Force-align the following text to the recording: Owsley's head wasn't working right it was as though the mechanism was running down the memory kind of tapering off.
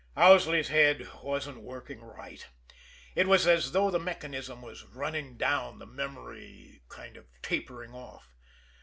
Owsley's 0.17 0.69
head 0.69 1.07
wasn't 1.21 1.59
working 1.61 1.99
right 2.01 2.47
it 3.13 3.27
was 3.27 3.45
as 3.45 3.71
though 3.71 3.91
the 3.91 3.99
mechanism 3.99 4.59
was 4.59 4.81
running 4.83 5.37
down 5.37 5.77
the 5.77 5.85
memory 5.85 6.81
kind 6.89 7.17
of 7.17 7.27
tapering 7.43 7.93
off. 7.93 8.33